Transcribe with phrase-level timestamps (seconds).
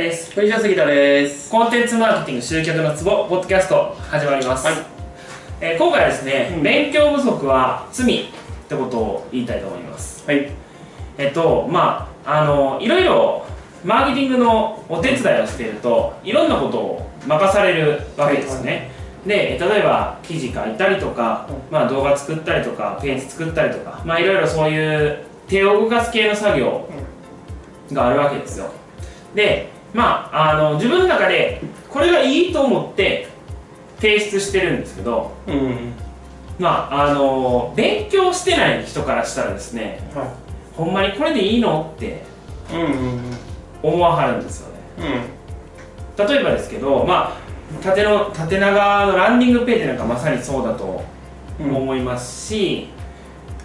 [0.00, 0.32] です。
[0.32, 1.50] 藤田杉田です。
[1.50, 4.76] コンテンツマーケティング集客のツボポッドキャスト始まります、はい。
[5.60, 6.62] えー今回はですね、うん。
[6.62, 8.24] 勉強不足は罪っ
[8.66, 10.24] てことを言いたいと思います。
[10.26, 10.50] はい。
[11.18, 13.44] えっとまああのいろいろ
[13.84, 18.90] マーケティングのお手伝いをしているといろんなことを任されるわけですね、
[19.26, 26.88] で例えば記事書いたりとか、うまあ、動画作ったりとかページ作ったりとかまあいろいろそういう手を動かす系の作業
[27.92, 28.70] があるわけですよ。
[29.34, 33.28] でまああの自分の中でこれがいいと思って
[33.98, 35.92] 提出してるんですけどうん。
[36.58, 40.34] まああの勉強してない人からしたらですねは
[40.76, 42.22] ほんまにこれでいいのって
[42.72, 42.74] い。
[42.74, 43.20] うんうん
[43.82, 44.74] 思わはるんですよね
[46.18, 46.26] うん。
[46.28, 51.02] 例えばですけどまあ縦の縦長のランディングページなんかまさにそうだと
[51.58, 51.74] うん。
[51.76, 52.88] 思いますし、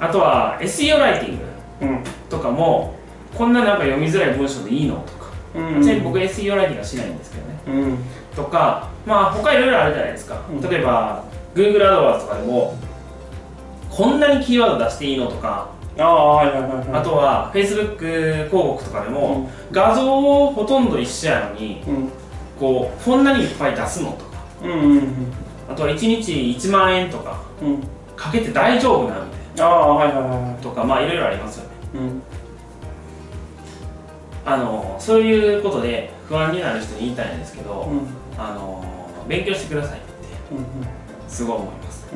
[0.00, 1.44] あとは SEO ライティング
[1.82, 2.04] うん。
[2.30, 2.94] とかも
[3.36, 5.23] こんななんか読みづらい文章でいいのとか、
[5.54, 5.82] うん。
[5.82, 7.98] ちなみに僕 SEO ライティングはしないんですけどねうん。
[8.34, 11.24] とかまあ他いろいろあるじゃないですか、うん例えば
[11.54, 12.76] Google AdWords とかでも
[13.90, 16.88] こんなにキーワード出していいのとか、ああ、はいはいはいはい。
[16.94, 22.08] あとは Facebook 広告とかでも、画像をほとんど一緒やのにうん。
[22.58, 24.70] こうこんなにいっぱい出すのとかうん。
[24.70, 25.32] うん。
[25.70, 27.82] あとは1日1万円とかうん。
[28.16, 31.98] かけて大丈夫なみたいああ、はいはいはいとかまあいろいろありますよねい。
[31.98, 32.22] うん。
[34.44, 38.06] あのそういうことで不安になる人に言いたいんですけど、うん。
[38.36, 38.84] あの
[39.28, 40.08] 勉強してくださいって
[40.54, 40.64] うん。
[41.28, 42.06] すごい思います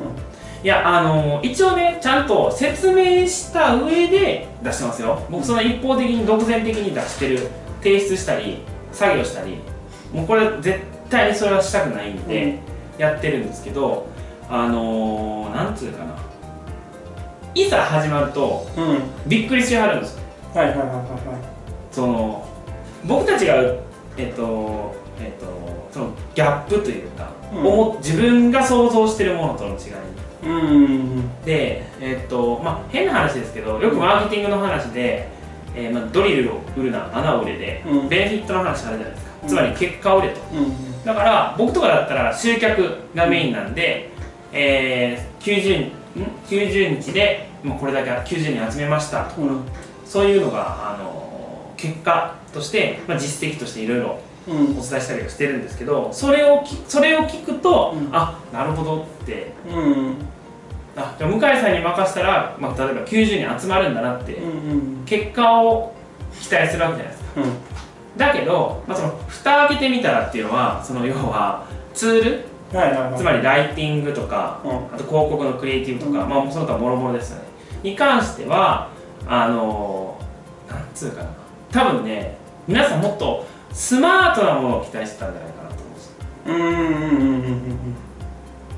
[0.63, 7.47] いやあの一応ねちゃんと説明した上で出してますよ僕その一方的に独善的に出してる
[7.81, 8.59] 提出したり
[8.91, 9.57] 作業したり
[10.13, 12.59] もうこれ絶対にそれはしたくないんで、
[12.97, 14.07] やってるんですけど
[14.49, 16.15] あのなんつうかな
[17.55, 18.89] いざ始まるとうん。
[18.89, 19.01] うん。
[19.27, 21.58] びっくりしはるんですよはいはいはいは
[21.99, 22.47] その
[23.05, 23.55] 僕たちが
[24.17, 25.45] えっとえっと
[25.91, 30.49] そのギャップというか、うん自分が想像してるものとの違いい。
[30.49, 31.43] うん。
[31.43, 35.27] で、えっとまあ、変な話ですけどよくマーケティングの話で、
[35.75, 41.03] えーまあ、ドリルを売るな穴を売れで、うんベネフィットの話あるじゃないですか、うんつまり結果を売れとうん。
[41.03, 44.11] だから僕とかだったら集客がメインなんで、
[44.53, 45.91] えー、90, ん
[46.47, 49.61] ？90日でもうこれだけ90人集めましたとうん。
[50.05, 51.28] そういうのが、あの
[51.79, 54.55] 結果として、まあ、実績としていろいろうん。
[54.55, 60.15] お伝えしたりはしてるんですけどそれをきそれを聞くと、うんあなるほどってうん。
[60.95, 65.03] あじゃあ向井さんに任せたら、まあ、例えば90人集まるんだなって、うん。
[65.05, 65.93] 結果を
[66.39, 67.53] 期待するわけじゃないですかうん。
[68.17, 72.45] だけど、まあ、その蓋開けてみたらっていうのはその要はツール
[72.77, 73.19] はいはいはい。
[73.19, 77.43] つまりライティングとか、うんあと広告のクリエイティブとか、うんまあその他もろもろですよね
[77.83, 78.89] に関しては
[79.27, 80.19] あの
[80.69, 81.29] なんつうかな
[81.71, 82.37] 多分ね
[82.67, 86.07] 皆さんもっとスマートなものを期待してたんじゃないかなと思うんです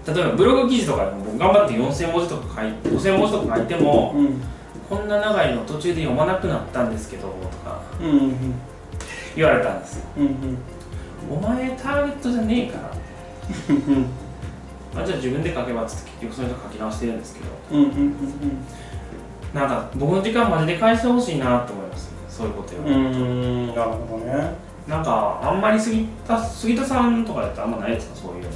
[0.07, 0.15] よ。
[0.15, 4.41] 例えばブログ記事とかでも僕頑張って4000文字とか書いて5000文字とか書いてもうん。
[4.89, 8.55] こんな長いの途中で読まなくなったんですけどとかうん。
[9.35, 10.57] 言われたんですようん。
[11.29, 12.91] お前ターゲットじゃねえから
[13.69, 15.01] うん。
[15.01, 17.45] あじゃあ自分で書けばっつって結局それと書き直してるんですけど。
[19.53, 22.81] なんか僕の時間マジで返してほしいなと思いますそういうことよ。
[22.81, 24.55] なるほどね。
[24.87, 28.15] なんかあんまり杉田杉田さんとかだってあんまないですか？
[28.15, 28.49] そういうの。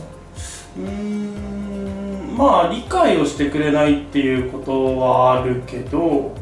[0.79, 2.37] うーん。
[2.37, 6.33] まあ理解をしてくれないっていうことはあるけど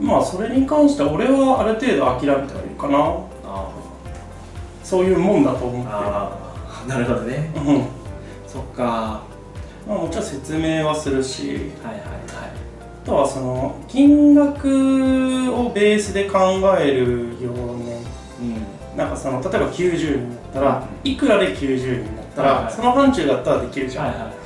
[0.00, 2.98] まあそれに関しては俺はある程度諦めてはいるかな。
[3.44, 3.68] あ
[4.82, 5.88] そういうもんだと思って。
[5.90, 6.38] あ
[6.84, 7.50] あなるほどね。
[7.54, 7.82] るうん。
[8.46, 9.22] そっか。
[9.88, 11.72] まあもちろん説明はするし。
[11.82, 12.08] はいはいはい。
[12.36, 12.43] あ
[13.04, 14.68] とはその金額
[15.52, 16.38] をベースで考
[16.78, 18.00] えるよね
[18.40, 18.44] う
[18.94, 18.96] ん。
[18.96, 22.64] なんかその例えば90人だったら、いくらで90人だったら、はい。
[22.64, 24.44] はいその範疇だったらできるじゃん、はいは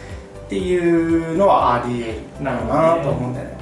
[0.49, 3.59] っていうのはありえるなるなねと思うんだよね。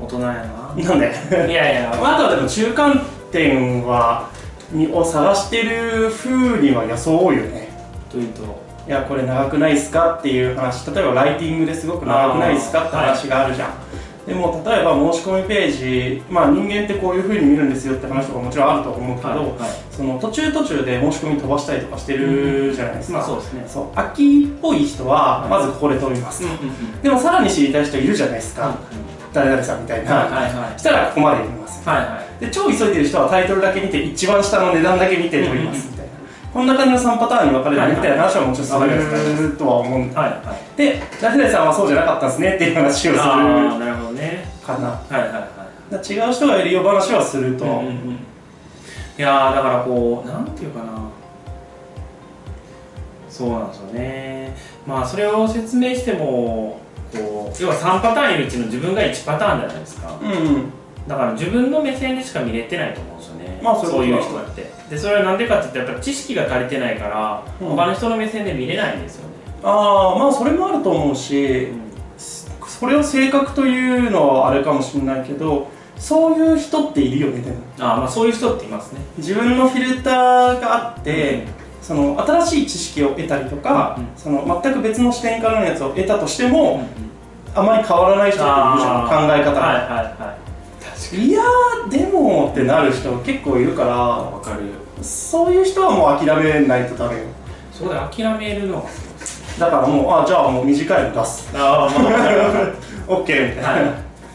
[0.00, 0.32] い大人やな。
[0.32, 1.52] なんで？
[1.52, 1.92] いやいや。
[1.92, 4.30] あとはでも中間点は
[4.70, 7.68] にを探してる風には装うよね。
[8.08, 8.61] というと？
[8.86, 10.90] いやこれ長くないっすかっていう話。
[10.90, 13.70] 例えばライティングですごく長くないっすかって話があるじゃん、
[14.26, 19.38] でも例えば申し込みページまあ人間ってこういう風に見るんですよって話とかもちろんあると思うけど、はい。
[19.38, 23.64] はいその途中途中で申し込み飛ばしたりとかしてるじゃないですか、まあそうですね。
[23.68, 23.86] そう。
[23.94, 28.74] 秋っぽい人はまずこれ飛びます、うんうんでもさらに知りたい人いるじゃないですか、
[29.32, 30.78] 誰々さんみたいな、はいはいはい。
[30.78, 31.88] したらここまで読みます。
[31.88, 32.44] はいはい。
[32.44, 36.01] で超急いでる人はタイトルだけ見て一番下の値段だけ見て取りますみたいな、
[36.52, 40.20] こんな感じの3パターンに分かれるみたいな話はもちろんするとは思うんだ。
[40.20, 43.78] はいはいで誰々さんはそうじゃなかったんですねっていう話をするな。
[43.78, 45.32] るほどねかなはいはい。
[45.32, 45.42] はい
[45.94, 47.64] 違う人がいるよ話はすると。
[47.64, 48.18] う、うんうんうん
[49.18, 50.92] いやーだからこうなんていうかな。
[53.28, 54.56] そうなんですよね。
[54.86, 56.80] まあそれを説明しても
[57.12, 60.18] こう要は3パターンいるうちの自分が1パターンじゃないですか。
[60.22, 60.72] うん
[61.06, 64.41] だから自分の目線でしか見れてないと思うんですよね、まあそういう人って
[64.92, 67.68] でそれはなんでかって言ったらやっぱ知識が足りてないから、うん。
[67.68, 71.68] 他の人の目線で見れないんですよね、ああまあそれもあると思うし
[72.18, 77.56] それを性格というのはあれかもしれないけどそういう人っているよねでも。
[77.80, 79.00] ああまあそういう人っていますね。
[79.16, 81.44] 自分のフィルターがあって、
[81.80, 84.08] その新しい知識を得たりとか、うん。
[84.14, 86.86] その全く別の視点からのやつを得たとしてうんも、
[87.54, 90.42] あまり変わらない人っているじゃんあ考え方が、はいはいはい。
[91.12, 97.24] 確い、やーでもってなる人結構いるからわかるそういう人はもう諦めないとダメよ。
[97.72, 98.82] そこで諦めるのは
[99.58, 101.50] だからもうあじゃあもう短いの出す。
[101.56, 103.80] ああまあ OK みたいな、はい。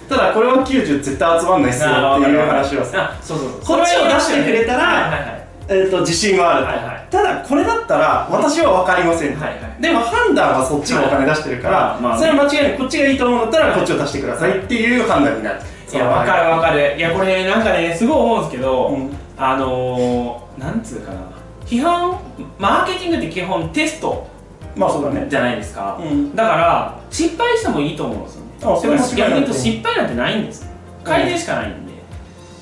[0.09, 3.11] ただこれは90絶対集まんないっすよっていう話はさ。
[3.11, 5.37] あそうそうこっちを出してくれたらはいはいはい
[5.69, 14.59] えー、と自信はあると、はいはいただこれだったら私は分かりませんと、はいはいでも判断はそっちがお金出してるから、はいまあねそれは間違いないこっちがいいと思うんだったらこっちを出してください。
[14.59, 15.59] っていう判断になる。
[15.91, 16.97] いやわかるわかる。
[16.97, 19.09] いやこれなんかねすごい思うんですけど、うん。
[19.37, 21.19] あのー、なんつうかな。
[21.65, 22.17] 批判
[22.57, 24.27] マーケティングって基本テスト
[24.75, 25.27] まあそうだね。
[25.29, 26.35] じゃないですか、うん。
[26.35, 28.47] だから失敗してもいいと思うんですよね。
[28.61, 30.69] あそれは間違いない逆に言うと失敗なんてないんです。
[31.03, 31.93] 改善しかないんで、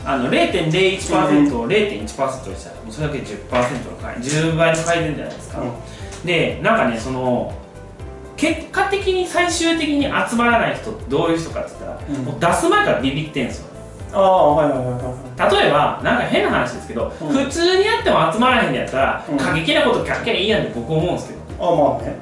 [0.05, 5.63] あの0.01%を0.1%にしたらもうそれだけで10%の改10倍の改善じゃないですか、
[6.23, 7.53] でなんかねその
[8.37, 12.25] 結果的に最終的に集まらない人ってどういう人かって言ったら、うん。
[12.25, 13.74] もう出す前からビビってんすよ
[14.15, 15.61] ああはいはいはいはい。
[15.61, 17.27] 例えばなんか変な話ですけど、うん。
[17.29, 19.37] 普通にやっても集まらへんのやったら、うん。
[19.37, 21.39] 過激なこと書けばいいやんって僕思うんですけど。
[21.59, 22.15] ああまあね。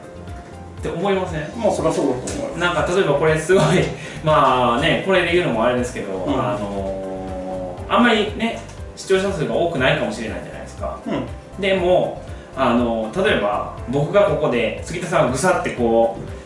[0.80, 1.42] って思いません？
[1.58, 3.64] まあそりゃそうだと思うよなんか例えばこれすごい
[4.24, 6.24] まあねこれで言うのもあれですけど、ん。
[6.34, 8.60] あのーあんまりね
[8.96, 10.98] 視聴者数が多くないかもしれないじゃないですか。
[11.08, 11.62] うん。
[11.62, 12.22] でも
[12.58, 16.43] あの例えば僕がここで杉田さんがぐさってこう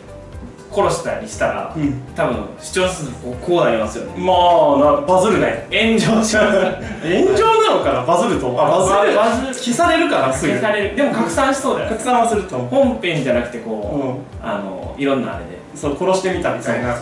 [0.70, 2.02] 殺したりしたらうん。
[2.14, 4.12] 多分視聴者数こうこうなりますよね。
[4.18, 5.66] まあなバズるね。
[5.70, 6.36] 炎上します。
[7.02, 8.04] 炎上なのかな？
[8.04, 9.16] バズるとあバズる。
[9.16, 9.54] バズる。
[9.54, 10.96] 消されるからすぐ消される。
[10.96, 11.90] でも拡散しそうだよ。
[11.90, 14.48] ね拡散はすると本編じゃなくてこう、うん。
[14.48, 15.58] あのいろんなあれで。
[15.74, 16.88] そう殺してみたみたいな。
[16.88, 16.94] だ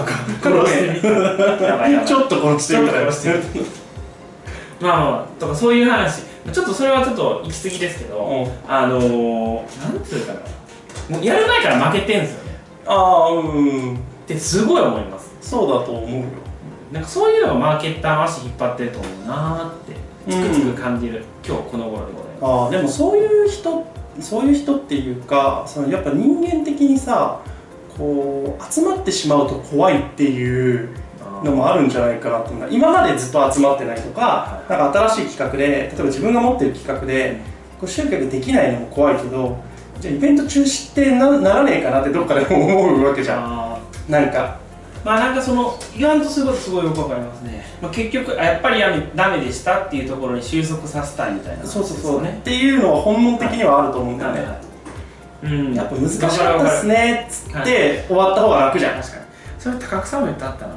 [0.00, 0.10] か
[0.50, 1.08] ら殺してみた。
[1.08, 3.66] やばいやばいちょっと殺してみた殺してみ
[4.80, 6.22] まあまあとかそういう話。
[6.52, 8.72] ちょっとそれはちょっと行き過ぎですけど、うん。
[8.72, 10.40] あのー、なんつうかな。
[11.16, 12.44] もうやる前から負けてんすよ。
[12.44, 12.47] ね
[12.88, 13.94] ああうん。
[13.94, 13.96] っ
[14.26, 15.36] てすごい思います。
[15.40, 16.26] そうだと思うよ。
[16.92, 19.96] なんかそういうのがマーケッターの足引っ張ってると思うなーって
[20.30, 23.86] つくつく感じる、今日この頃でございまああでもそういう人
[24.20, 27.40] そういう人っていうかそのやっぱ人間的にさ
[27.96, 30.88] こう集まってしまうと怖いっていう
[31.42, 32.68] すのもあるんじゃないかなと思う。
[32.70, 37.40] 今までずっと集まってないとかなんか新しい企画で例えば自分が持ってる企画で
[37.78, 39.56] こう集客できないのも怖いけど
[40.00, 43.44] じゃあイベント中止ってなならねえかなってどっかで思うわけじゃん。
[43.44, 43.78] あ
[44.08, 44.58] なんか。
[44.64, 44.68] ー
[45.04, 51.62] まあなんかその言わんとすることすごいよくわかりますね、まあ、結局あやっぱりやめダメでしたっていうところに収束させたいみたいな。
[51.62, 51.98] 話そうそう。
[51.98, 52.38] そう、ね。
[52.40, 54.48] っていうのは本能的にはあると思うんだよね、はい。
[54.48, 54.68] はい
[55.40, 55.74] うん。
[55.74, 59.22] やっぱ難しかったっすねっつはって終わった方が楽じゃん、確かに。
[59.58, 60.74] それ高草も言ってあったな。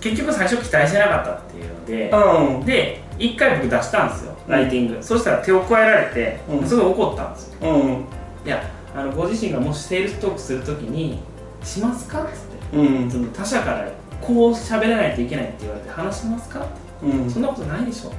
[0.00, 2.66] 結局最初期待してなかったっていうので、うん。
[2.66, 6.66] で1回僕出したんですよライティング、そしたら手を加えられて、うん。
[6.66, 7.70] すごい怒ったんですよ。
[7.70, 8.04] うん
[8.44, 8.62] いや
[8.94, 11.20] あのご自身がもしセールストークするときに
[11.62, 12.76] 「しますか?」っつって。
[12.76, 13.10] うん。
[13.10, 13.88] その他者から
[14.20, 16.68] こう喋らないといけないって言われて話しますかって。
[17.06, 17.30] うん。
[17.30, 18.10] そんなことないでしょ。
[18.10, 18.12] っ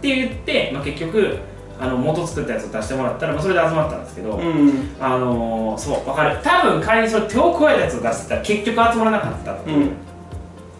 [0.00, 1.38] て言って、まあ、結局
[1.80, 6.38] あの元作ったやつを出してもらったら、まあ、それで集まったんですけど、うんあのー、そう分かる。
[6.42, 9.90] 多分仮にそれ手を加えたやつを出してたら結局集まらなかったっていう、うん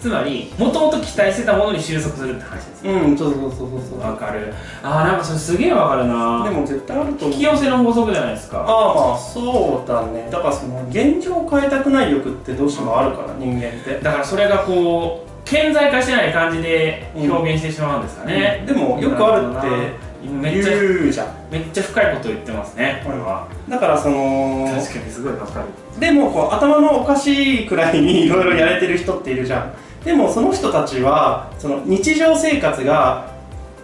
[0.04, 2.86] つまりもともと期待してたものに収束するって話です。
[2.86, 3.98] うんそうそうそうそうそう。
[4.00, 4.52] 分かる。
[4.82, 6.44] あーなんかそれすげえ分かるな。
[6.44, 7.32] でも絶対あると思う。
[7.32, 8.58] 引き寄せの法則じゃないですか。
[8.58, 10.28] ああまあそうだね。
[10.30, 13.98] だからその現状を変えたくない欲ってどうしてもあるから人間って。
[14.00, 21.28] だからそれがこう顕在化してない感じで表現してしまうんですかね、でもよくあるってめっちゃ言うじゃん。
[21.50, 26.00] めっちゃ深いこと言ってますねこれは、だからその確かにすごい分かる。
[26.00, 29.72] でもこう頭のおかしいくらいにいろいろやれてる人っているじゃん
[30.04, 33.32] でもその人たちはその日常生活が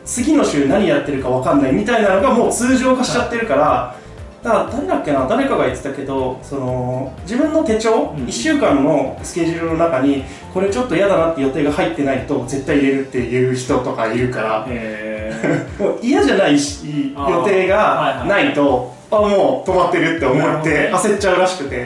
[0.04, 3.96] 次の週何やってるか分かんないみたいなのがもう通常化しちゃってるから、
[4.42, 8.24] だから誰だっけな誰かが言ってたけどその自分の手帳、うん。
[8.24, 15.32] 1週間のスケジュールの中にこれちょっと嫌だなって予定が入ってないと絶対入れるっていう人とかいるからへ
[15.78, 21.84] もう嫌じゃないし予定がないとあもう止まってるって思って焦っちゃうらしくて。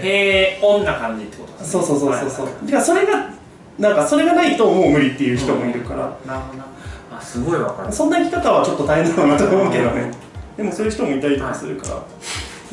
[0.61, 1.83] 平穏な感じってことですね。
[1.83, 3.34] そうそうそうそうそう、はいはいそれが
[3.79, 6.67] なんかそれがないともう無理っていう人もいるから、なるほどな。
[7.17, 7.93] あすごいわかる。
[7.93, 10.13] そんな生き方はちょっと大変だろうなと思うけどね。
[10.57, 11.95] でもそういう人もいたりとかするから、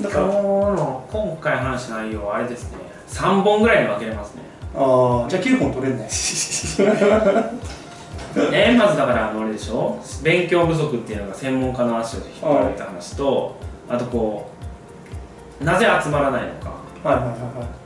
[0.02, 0.26] だから。
[0.26, 2.78] 今日の今回話した内容はあれですね。
[3.08, 4.42] 3本ぐらいに分けれますね。
[4.76, 6.08] ああじゃあ9本取れんね。
[8.52, 10.00] ねまずだからあのあれでしょ？
[10.24, 13.58] 勉強不足っていうのが専門家の足を引っ張られた話と
[13.90, 14.50] あとこ
[15.60, 16.72] うなぜ集まらないのか。
[17.04, 17.81] はいはいは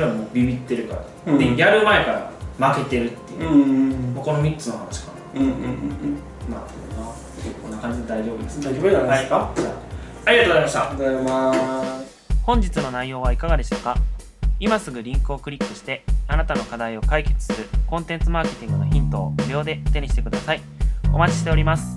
[0.00, 1.38] それはもうビビってるから、うん。
[1.38, 2.12] でやる前か
[2.58, 5.60] ら負けてるっていう、うんうんもうこの3つの話かうんうんうんうん。
[6.50, 6.64] なまあ
[7.62, 8.60] こんな感じで大丈夫です。
[8.62, 9.60] 大丈夫じゃないですか、はい。
[9.60, 9.74] じゃあ
[10.24, 10.90] ありがとうございました。
[10.90, 11.54] ありがとうございま
[12.00, 12.40] す。
[12.42, 13.96] 本日の内容はいかがでしたか？
[14.58, 20.62] 今すぐリンクをクリックしてあなたの課題を解決するコンテンツマーケティングのヒントを無料で手にしてください。
[21.12, 21.96] お待ちしております